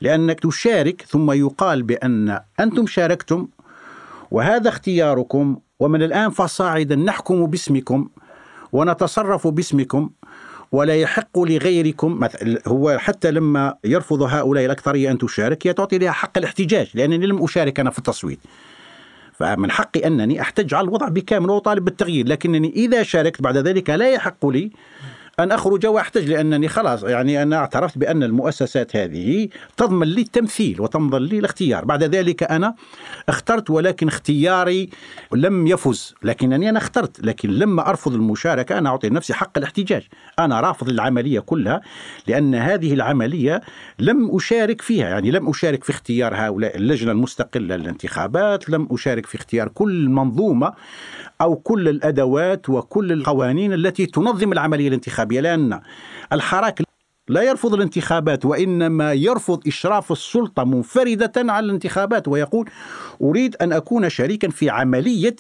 لأنك 0.02 0.40
تشارك 0.40 1.02
ثم 1.02 1.32
يقال 1.32 1.84
بأن 1.84 2.40
أنتم 2.60 2.88
شاركتم 2.88 3.48
وهذا 4.32 4.70
اختياركم 4.70 5.58
ومن 5.80 6.04
الآن 6.04 6.30
فصاعدا 6.30 6.96
نحكم 6.96 7.46
باسمكم 7.46 8.08
ونتصرف 8.72 9.48
باسمكم 9.48 10.10
ولا 10.72 10.96
يحق 10.96 11.40
لغيركم 11.40 12.28
هو 12.68 12.98
حتى 12.98 13.32
لما 13.32 13.76
يرفض 13.84 14.22
هؤلاء 14.22 14.66
الأكثرية 14.66 15.12
أن 15.12 15.18
تشارك 15.18 15.68
هي 15.68 15.74
تعطي 15.74 15.98
لها 15.98 16.12
حق 16.12 16.38
الاحتجاج 16.38 16.92
لأنني 16.94 17.28
لم 17.28 17.44
أشارك 17.44 17.80
أنا 17.80 17.90
في 17.90 17.98
التصويت. 17.98 18.40
فمن 19.38 19.72
حقي 19.72 20.08
أنني 20.08 20.42
أحتج 20.42 20.74
على 20.74 20.86
الوضع 20.86 21.08
بكامل 21.08 21.50
وأطالب 21.50 21.86
بالتغيير 21.86 22.27
لكنني 22.27 22.74
إذا 22.75 23.04
شاركت 23.04 23.42
بعد 23.42 23.58
ذلك 23.58 23.89
لا 23.89 24.10
يحق 24.10 24.46
لي 24.46 24.72
أن 25.39 25.51
أخرج 25.51 25.86
وأحتج 25.86 26.30
لأنني 26.30 26.68
خلاص 26.68 27.04
يعني 27.04 27.44
أنا 27.44 27.56
اعترفت 27.56 27.98
بأن 27.98 28.24
المؤسسات 28.24 28.96
هذه 28.96 29.50
تضمن 29.77 30.08
لي 30.08 30.22
التمثيل 30.22 30.82
وتضمن 30.82 31.22
لي 31.22 31.39
الاختيار. 31.39 31.86
بعد 31.86 32.04
ذلك 32.04 32.44
أنا 32.44 32.75
اخترت 33.30 33.70
ولكن 33.70 34.08
اختياري 34.08 34.89
لم 35.34 35.68
يفز. 35.68 36.15
لكنني 36.24 36.70
أنا 36.70 36.77
اخترت 36.77 37.25
لكن 37.25 37.50
لما 37.50 37.89
أرفض 37.89 38.13
المشاركة. 38.13 38.77
أنا 38.77 38.89
أعطي 38.89 39.10
نفسي 39.10 39.34
حق 39.34 39.58
الاحتجاج. 39.58 40.04
أنا 40.39 40.62
رافض 40.62 40.89
العملية 40.89 41.39
كلها 41.39 41.82
لأن 42.27 42.56
هذه 42.56 42.94
العملية 42.94 43.62
لم 44.00 44.36
أشارك 44.36 44.82
فيها. 44.82 45.10
يعني 45.10 45.32
لم 45.32 45.50
أشارك 45.50 45.84
في 45.84 45.89
اختيار 45.89 46.36
هؤلاء 46.36 46.77
اللجنة 46.77 47.12
المستقلة 47.12 47.75
للانتخابات 47.75 48.70
لم 48.70 48.88
أشارك 48.92 49.25
في 49.25 49.36
اختيار 49.36 49.68
كل 49.68 50.10
منظومة 50.10 50.74
أو 51.42 51.56
كل 51.56 51.89
الأدوات 51.89 52.70
وكل 52.70 53.12
القوانين 53.12 53.74
التي 53.74 54.06
تنظم 54.06 54.51
العملية 54.51 54.88
الانتخابية. 54.88 55.25
لأن 55.34 55.82
الحراك 56.34 56.82
لا 57.27 57.41
يرفض 57.41 57.74
الانتخابات 57.74 58.46
وإنما 58.46 59.13
يرفض 59.13 59.67
إشراف 59.67 60.12
السلطة 60.12 60.63
منفردة 60.63 61.32
على 61.38 61.65
الانتخابات 61.65 62.27
ويقول 62.27 62.70
أريد 63.22 63.55
أن 63.55 63.74
أكون 63.74 64.10
شريكا 64.10 64.50
في 64.50 64.70
عملية 64.70 65.36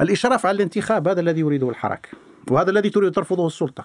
الإشراف 0.00 0.46
على 0.46 0.56
الانتخاب. 0.56 1.08
هذا 1.08 1.20
الذي 1.20 1.40
يريده 1.40 1.70
الحركه 1.70 2.08
وهذا 2.50 2.70
الذي 2.70 2.90
تريد 2.90 3.12
ترفضه 3.12 3.46
السلطة. 3.46 3.84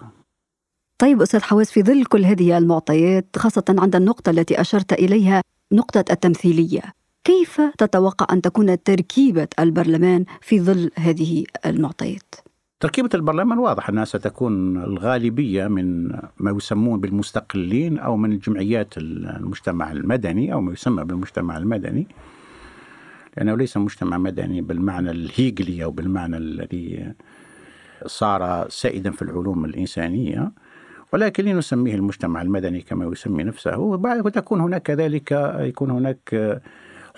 طيب 0.98 1.22
أستاذ 1.22 1.40
حواس 1.40 1.70
في 1.70 1.82
ظل 1.82 2.04
كل 2.04 2.24
هذه 2.24 2.58
المعطيات 2.58 3.26
خاصة 3.36 3.64
عند 3.68 3.96
النقطة 3.96 4.30
التي 4.30 4.60
أشرت 4.60 4.92
إليها 4.92 5.42
نقطة 5.72 6.04
التمثيلية 6.10 6.82
كيف 7.24 7.60
تتوقع 7.78 8.26
أن 8.32 8.42
تكون 8.42 8.82
تركيبة 8.82 9.48
البرلمان 9.58 10.24
في 10.40 10.60
ظل 10.60 10.90
هذه 10.94 11.44
المعطيات؟ 11.66 12.34
تركيبة 12.80 13.10
البرلمان 13.14 13.58
واضح 13.58 13.88
أنها 13.88 14.04
ستكون 14.04 14.76
الغالبية 14.76 15.66
من 15.66 16.08
ما 16.36 16.50
يسمون 16.56 17.00
بالمستقلين 17.00 17.98
أو 17.98 18.16
من 18.16 18.32
الجمعيات 18.32 18.98
المجتمع 18.98 19.92
المدني 19.92 20.52
أو 20.52 20.60
ما 20.60 20.72
يسمى 20.72 21.04
بالمجتمع 21.04 21.56
المدني 21.56 22.06
لأنه 23.36 23.56
ليس 23.56 23.76
مجتمع 23.76 24.18
مدني 24.18 24.60
بالمعنى 24.60 25.10
الهيجلي 25.10 25.84
أو 25.84 25.90
بالمعنى 25.90 26.36
الذي 26.36 27.12
صار 28.06 28.68
سائدا 28.68 29.10
في 29.10 29.22
العلوم 29.22 29.64
الإنسانية 29.64 30.52
ولكن 31.12 31.44
لنسميه 31.44 31.94
المجتمع 31.94 32.42
المدني 32.42 32.80
كما 32.80 33.04
يسمي 33.04 33.44
نفسه. 33.44 33.78
وتكون 33.78 34.60
هناك 34.60 34.82
كذلك 34.82 35.32
يكون 35.60 35.90
هناك 35.90 36.60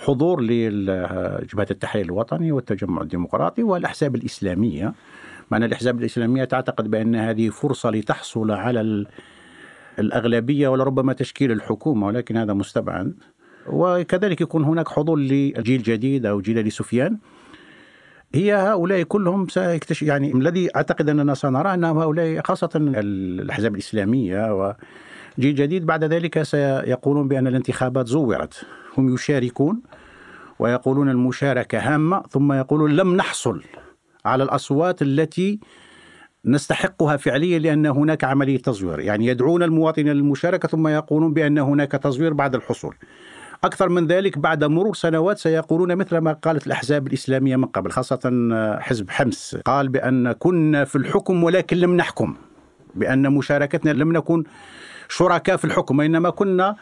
حضور 0.05 0.43
لجبهة 0.43 1.67
التحرير 1.71 2.05
الوطني 2.05 2.53
والتجمع 2.53 3.03
الديمقراطي 3.03 3.63
والأحزاب 3.63 4.15
الإسلامية. 4.15 4.95
معنى 5.51 5.65
الأحزاب 5.65 5.99
الإسلامية 5.99 6.45
تعتقد 6.45 6.91
بأن 6.91 7.17
هذه 7.17 7.49
فرصة 7.49 7.91
لتحصل 7.91 8.51
على 8.51 9.07
الأغلبية 9.99 10.69
ولربما 10.69 11.13
تشكيل 11.13 11.53
الحكومة 11.53 12.07
ولكن 12.07 12.37
هذا 12.37 12.53
مستبعد. 12.53 13.15
وكذلك 13.67 14.41
يكون 14.41 14.65
هناك 14.65 14.89
حضور 14.89 15.19
لجيل 15.19 15.83
جديد 15.83 16.27
أو 16.27 16.41
جيل 16.41 16.67
لسفيان 16.67 17.19
هي 18.35 18.55
هؤلاء 18.55 19.03
كلهم 19.03 19.49
سيكتشف 19.49 20.03
يعني 20.03 20.33
الذي 20.35 20.77
أعتقد 20.77 21.09
أننا 21.09 21.35
سنرى 21.35 21.75
أن 21.75 21.85
هؤلاء 21.85 22.41
خاصة 22.45 22.71
الأحزاب 22.77 23.75
الإسلامية 23.75 24.55
وجيل 24.55 25.55
جديد 25.55 25.87
بعد 25.87 26.05
ذلك 26.05 26.43
سيقولون 26.43 27.29
بأن 27.29 27.47
الانتخابات 27.47 28.07
زورت. 28.07 28.65
هم 28.99 29.15
يشاركون 29.15 29.83
ويقولون 30.59 31.09
المشاركة 31.09 31.79
هامة 31.79 32.23
ثم 32.31 32.53
يقولون 32.53 32.97
لم 32.97 33.17
نحصل. 33.17 33.63
على 34.25 34.45
الأصوات 34.45 35.03
التي 35.03 35.61
نستحقها 36.45 37.17
فعليا 37.17 37.59
لأن 37.59 37.87
هناك 37.87 38.25
عملية 38.25 38.59
تزوير، 38.59 39.01
يعني 39.01 39.27
يدعون 39.27 39.63
المواطنين 39.63 40.09
للمشاركه 40.09 40.69
ثم 40.69 40.89
يقولون 40.89 41.33
بأن 41.33 41.59
هناك 41.59 41.93
تزوير 41.93 42.33
بعد 42.33 42.55
الحصول. 42.55 42.95
أكثر 43.65 43.89
من 43.89 44.07
ذلك 44.07 44.39
بعد 44.39 44.65
مرور 44.65 44.95
سنوات 44.95 45.39
سيقولون 45.39 45.97
مثل 45.97 46.19
ما 46.19 46.33
قالت 46.33 46.67
الأحزاب 46.67 47.07
الإسلامية 47.07 47.57
من 47.57 47.65
قبل 47.65 47.91
خاصة 47.91 48.21
حزب 48.81 49.11
حمص 49.11 49.57
قال 49.65 49.89
بأن 49.89 50.33
كنا 50.33 50.85
في 50.85 50.97
الحكم 50.97 51.45
ولكن 51.45 51.77
لم 51.77 51.97
نحكم 51.97 52.37
بأن 52.95 53.33
مشاركتنا 53.33 53.91
لم 53.91 54.13
نكن 54.13 54.45
شركاء 55.09 55.57
في 55.57 55.65
الحكم 55.65 55.99
وإنما 55.99 56.31
كنا 56.31 56.77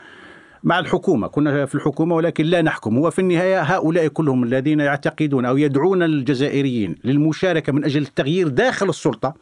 مع 0.64 0.78
الحكومة. 0.78 1.28
كنا 1.28 1.66
في 1.66 1.74
الحكومة 1.74 2.14
ولكن 2.14 2.44
لا 2.44 2.62
نحكم. 2.62 2.98
هو 2.98 3.10
في 3.10 3.18
النهاية 3.18 3.62
هؤلاء 3.62 4.08
كلهم 4.08 4.44
الذين 4.44 4.80
يعتقدون 4.80 5.44
أو 5.44 5.56
يدعون 5.56 6.02
الجزائريين 6.02 6.94
للمشاركة 7.04 7.72
من 7.72 7.84
أجل 7.84 8.02
التغيير 8.02 8.48
داخل 8.48 8.88
السلطة 8.88 9.34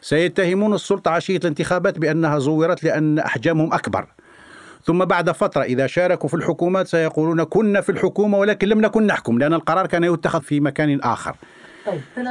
سيتهمون 0.00 0.74
السلطة 0.74 1.10
عشية 1.10 1.36
الانتخابات 1.36 1.98
بأنها 1.98 2.38
زورت 2.38 2.84
لأن 2.84 3.18
أحجامهم 3.18 3.72
أكبر. 3.72 4.06
ثم 4.84 5.04
بعد 5.04 5.30
فترة 5.30 5.62
إذا 5.62 5.86
شاركوا 5.86 6.28
في 6.28 6.34
الحكومات 6.34 6.86
سيقولون 6.86 7.44
كنا 7.44 7.80
في 7.80 7.92
الحكومة 7.92 8.38
ولكن 8.38 8.68
لم 8.68 8.80
نكن 8.80 9.06
نحكم 9.06 9.38
لأن 9.38 9.54
القرار 9.54 9.86
كان 9.86 10.04
يتخذ 10.04 10.42
في 10.42 10.60
مكان 10.60 11.00
آخر. 11.00 11.36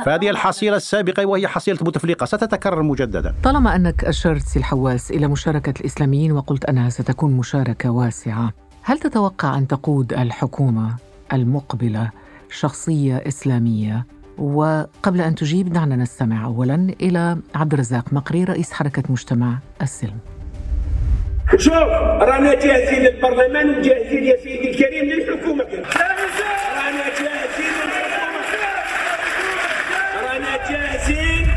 فهذه 0.06 0.30
الحصيلة 0.30 0.78
السابقة 0.78 1.26
وهي 1.26 1.48
حصيلة 1.48 1.78
بوتفليقة 1.78 2.26
ستتكرر 2.26 2.82
مجددا. 2.84 3.34
طالما 3.44 3.76
أنك 3.76 4.06
أشرت 4.06 4.42
سي 4.42 4.60
الحواس 4.60 5.12
إلى 5.12 5.28
مشاركة 5.28 5.74
الإسلاميين 5.80 6.32
وقلت 6.32 6.66
أنها 6.66 6.90
ستكون 6.90 7.32
مشاركة 7.32 7.90
واسعة 7.92 8.54
هل 8.84 9.00
تتوقع 9.00 9.58
أن 9.58 9.68
تقود 9.68 10.14
الحكومة 10.14 10.96
المقبلة 11.34 12.10
شخصية 12.52 13.24
إسلامية؟ 13.28 14.06
وقبل 14.38 15.22
أن 15.22 15.36
تجيب 15.36 15.74
دعنا 15.74 15.96
نستمع 15.96 16.46
أولا 16.46 16.94
إلى 17.02 17.38
عبد 17.56 17.74
الرزاق 17.74 18.14
مقري 18.14 18.44
رئيس 18.44 18.72
حركة 18.74 19.04
مجتمع 19.10 19.58
السلم. 19.82 20.18
شوف 21.58 21.74
رانا 21.74 22.54
جاهزين 22.54 23.00
للبرلمان 23.04 23.70
وجاهزين 23.70 24.24
يا 24.24 24.38
سيدي 24.44 24.72
الكريم 24.72 25.06
للحكومة 25.06 25.64
رانا 25.64 27.06
جاهزين 27.20 27.74
للحكومة 27.86 28.42
رانا 30.24 30.70
جاهزين 30.70 31.48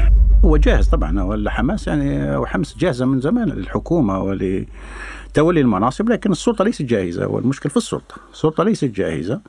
جاهز 0.57 0.88
طبعا 0.88 1.23
ولا 1.23 1.51
حماس 1.51 1.87
يعني 1.87 2.37
وحمص 2.37 2.79
جاهزة 2.79 3.07
من 3.07 3.21
زمان 3.21 3.49
للحكومة 3.49 4.23
ولتولي 4.23 5.61
المناصب 5.61 6.09
لكن 6.09 6.33
السلطة 6.33 6.64
ليست 6.64 6.83
جاهزة 6.83 7.27
والمشكل 7.27 7.71
في 7.71 7.77
السلطة 7.77 8.14
السلطة 8.33 8.64
ليست 8.64 8.85
جاهزة 8.85 9.40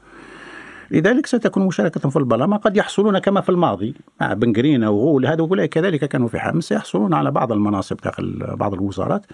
لذلك 0.92 1.26
ستكون 1.26 1.66
مشاركة 1.66 2.10
في 2.10 2.16
البرلمان 2.16 2.60
قد 2.60 2.78
يحصلون 2.78 3.20
كما 3.20 3.42
في 3.42 3.50
الماضي 3.50 3.96
مع 4.22 4.34
بنغرينا 4.34 4.90
وغول 4.90 5.26
هذا 5.26 5.66
كذلك 5.66 6.06
كانوا 6.06 6.28
في 6.28 6.40
حمص 6.40 6.68
سيحصلون 6.68 7.14
على 7.14 7.32
بعض 7.32 7.52
المناصب 7.52 7.98
داخل 7.98 8.56
بعض 8.56 8.74
الوزارات 8.74 9.26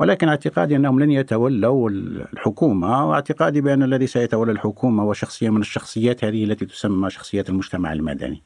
ولكن 0.00 0.28
اعتقادي 0.28 0.76
أنهم 0.76 1.00
لن 1.00 1.10
يتولوا 1.10 1.90
الحكومة 1.90 3.08
واعتقادي 3.08 3.60
بأن 3.60 3.82
الذي 3.82 4.06
سيتولى 4.06 4.52
الحكومة 4.52 5.02
هو 5.02 5.12
شخصيه 5.12 5.50
من 5.50 5.60
الشخصيات 5.60 6.24
هذه 6.24 6.44
التي 6.44 6.66
تسمى 6.66 7.10
شخصيات 7.10 7.48
المجتمع 7.48 7.92
المدني. 7.92 8.42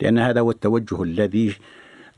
لأن 0.00 0.18
هذا 0.18 0.40
هو 0.40 0.50
التوجه 0.50 1.02
الذي 1.02 1.54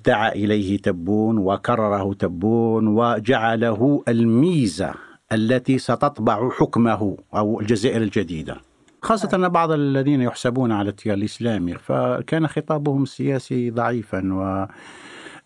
دعا 0.06 0.32
إليه 0.32 0.78
تبون 0.78 1.38
وكرره 1.38 2.12
تبون 2.12 2.86
وجعله 2.86 4.02
الميزة 4.08 4.94
التي 5.32 5.78
ستطبع 5.78 6.50
حكمه 6.50 7.16
أو 7.34 7.60
الجزائر 7.60 8.02
الجديدة. 8.02 8.56
خاصة 9.02 9.28
أن 9.34 9.48
بعض 9.48 9.70
الذين 9.70 10.22
يحسبون 10.22 10.72
على 10.72 10.90
التيار 10.90 11.16
الإسلامي 11.16 11.74
فكان 11.74 12.46
خطابهم 12.46 13.02
السياسي 13.02 13.70
ضعيفا 13.70 14.68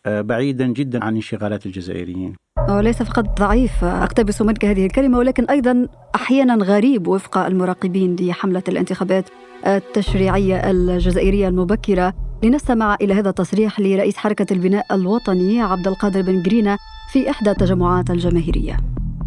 وبعيدا 0.07 0.67
جدا 0.67 1.05
عن 1.05 1.15
انشغالات 1.15 1.67
الجزائريين 1.67 2.37
ليس 2.69 3.03
فقط 3.03 3.41
ضعيف 3.41 3.85
أقتبس 3.85 4.43
منك 4.43 4.65
هذه 4.65 4.87
الكلمة 4.87 5.19
ولكن 5.19 5.45
أيضا 5.45 5.89
أحيانا 6.15 6.55
غريب 6.55 7.09
وفق 7.09 7.39
المراقبين 7.39 8.17
لحملة 8.21 8.63
الانتخابات 8.69 9.25
التشريعية 9.67 10.71
الجزائرية 10.71 11.49
المبكرة. 11.49 12.15
لنستمع 12.43 12.97
إلى 13.01 13.15
هذا 13.15 13.29
التصريح 13.29 13.81
لرئيس 13.81 14.17
حركة 14.17 14.47
البناء 14.53 14.87
الوطني 14.95 15.63
عبد 15.63 15.89
القادر 15.89 16.23
بن 16.23 16.43
جرينة 16.43 16.79
في 17.13 17.31
إحدى 17.31 17.51
التجمعات 17.51 18.11
الجماهيرية. 18.11 18.77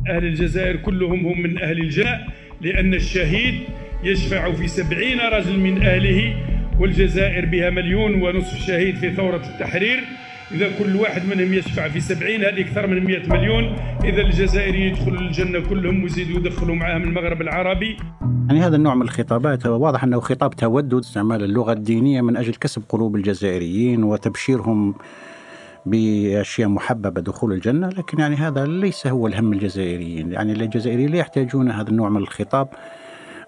أهل 0.09 0.25
الجزائر 0.25 0.75
كلهم 0.75 1.25
هم 1.25 1.41
من 1.41 1.57
أهل 1.57 1.79
الجاء 1.79 2.27
لأن 2.61 2.93
الشهيد 2.93 3.55
يشفع 4.03 4.51
في 4.51 4.67
سبعين 4.67 5.19
رجل 5.19 5.59
من 5.59 5.81
أهله 5.83 6.35
والجزائر 6.79 7.45
بها 7.45 7.69
مليون 7.69 8.21
ونصف 8.21 8.67
شهيد 8.67 8.95
في 8.95 9.15
ثورة 9.15 9.41
التحرير. 9.53 10.03
إذا 10.51 10.69
كل 10.79 10.95
واحد 10.95 11.25
منهم 11.25 11.53
يشفع 11.53 11.87
في 11.87 11.99
سبعين 11.99 12.43
هذه 12.43 12.61
أكثر 12.61 12.87
من 12.87 13.03
مئة 13.03 13.29
مليون. 13.29 13.75
إذا 14.03 14.21
الجزائريين 14.21 14.87
يدخلوا 14.87 15.21
الجنة 15.21 15.59
كلهم 15.59 16.03
ويزيدوا 16.03 16.39
يدخلوا 16.39 16.75
معاهم 16.75 17.03
المغرب 17.03 17.41
العربي. 17.41 17.97
يعني 18.47 18.61
هذا 18.61 18.75
النوع 18.75 18.95
من 18.95 19.01
الخطابات 19.01 19.65
واضح 19.65 20.03
أنه 20.03 20.19
خطاب 20.19 20.55
تودد 20.55 20.93
استعمال 20.93 21.43
اللغة 21.43 21.73
الدينية 21.73 22.21
من 22.21 22.37
أجل 22.37 22.55
كسب 22.55 22.83
قلوب 22.89 23.15
الجزائريين 23.15 24.03
وتبشيرهم 24.03 24.95
بأشياء 25.85 26.69
محببة 26.69 27.21
دخول 27.21 27.53
الجنة. 27.53 27.89
لكن 27.89 28.19
يعني 28.19 28.35
هذا 28.35 28.65
ليس 28.65 29.07
هو 29.07 29.27
الهم 29.27 29.53
الجزائريين. 29.53 30.31
يعني 30.31 30.51
الجزائريين 30.51 31.09
لا 31.09 31.17
يحتاجون 31.17 31.71
هذا 31.71 31.89
النوع 31.89 32.09
من 32.09 32.17
الخطاب. 32.17 32.67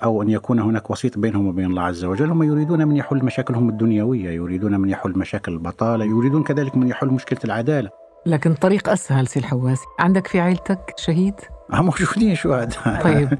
أو 0.04 0.22
أن 0.22 0.30
يكون 0.30 0.60
هناك 0.60 0.90
وسيط 0.90 1.18
بينهم 1.18 1.48
وبين 1.48 1.66
الله 1.66 1.82
عز 1.82 2.06
وجل. 2.06 2.30
هم 2.30 2.44
يريدون 2.44 2.88
من 2.88 2.96
يحل 2.96 3.26
مشاكلهم 3.26 3.70
الدنيوية 3.70 4.30
يريدون 4.30 4.80
من 4.80 4.90
يحل 4.90 5.12
مشاكل 5.18 5.52
البطالة 5.52 6.06
يريدون 6.06 6.44
كذلك 6.44 6.78
من 6.78 6.88
يحل 6.88 7.08
مشكلة 7.08 7.40
العدالة. 7.46 7.90
لكن 8.26 8.54
طريق 8.54 8.90
أسهل 8.90 9.28
سي 9.28 9.40
الحواس. 9.40 9.80
عندك 10.00 10.28
في 10.28 10.40
عيلتك 10.40 10.94
شهيد؟ 10.98 11.34
آه، 11.74 11.82
موجودين 11.82 12.36
شهداء 12.36 13.04
طيب. 13.04 13.38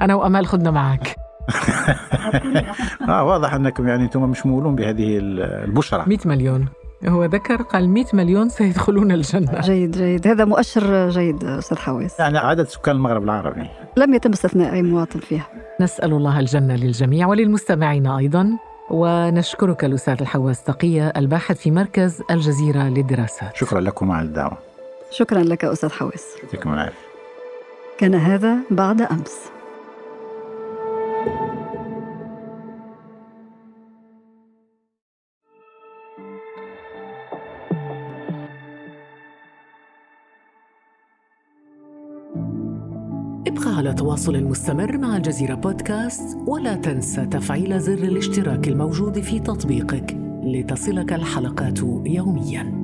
أنا 0.00 0.14
وأمال 0.14 0.46
خدنا 0.46 0.70
معك. 0.70 1.16
آه 3.08 3.24
واضح 3.24 3.54
أنكم 3.54 3.88
يعني 3.88 4.04
أنتم 4.04 4.22
مشمولون 4.22 4.74
بهذه 4.74 5.18
البشرة. 5.18 6.04
100 6.08 6.18
مليون. 6.24 6.68
هو 7.08 7.24
ذكر 7.24 7.62
قال 7.62 7.88
100 7.88 8.04
مليون 8.12 8.48
سيدخلون 8.48 9.12
الجنة. 9.12 9.60
جيد 9.70 9.90
جيد. 9.90 10.26
هذا 10.26 10.44
مؤشر 10.44 11.08
جيد 11.08 11.44
أستاذ 11.44 11.78
حواس 11.78 12.20
يعني 12.20 12.38
عدد 12.38 12.68
سكان 12.68 12.96
المغرب 12.96 13.24
العربي. 13.24 13.66
لم 13.96 14.14
يتم 14.14 14.32
استثناء 14.32 14.72
أي 14.72 14.82
مواطن 14.82 15.20
فيها. 15.20 15.46
نسأل 15.80 16.12
الله 16.12 16.40
الجنة 16.40 16.76
للجميع 16.76 17.26
وللمستمعين 17.26 18.06
أيضا. 18.06 18.50
ونشكرك 18.90 19.84
الأستاذ 19.84 20.16
الحواس 20.20 20.62
تقية 20.62 21.08
الباحث 21.16 21.58
في 21.58 21.70
مركز 21.70 22.22
الجزيرة 22.30 22.82
للدراسات. 22.82 23.56
شكرا 23.56 23.80
لكم 23.80 24.10
على 24.10 24.26
الدعوة. 24.26 24.58
شكرا 25.10 25.42
لك 25.42 25.64
أستاذ 25.64 25.90
حواس 25.90 26.36
يعطيكم 26.42 26.72
العافية. 26.74 27.10
كان 27.98 28.14
هذا 28.14 28.56
بعد 28.70 29.02
أمس. 29.02 29.59
ابقى 44.10 44.22
على 44.22 44.40
تواصل 44.40 44.44
مستمر 44.44 44.98
مع 44.98 45.16
الجزيرة 45.16 45.54
بودكاست 45.54 46.38
ولا 46.46 46.74
تنسى 46.74 47.26
تفعيل 47.26 47.80
زر 47.80 47.92
الاشتراك 47.92 48.68
الموجود 48.68 49.20
في 49.20 49.38
تطبيقك 49.38 50.16
لتصلك 50.44 51.12
الحلقات 51.12 51.78
يومياً. 52.06 52.79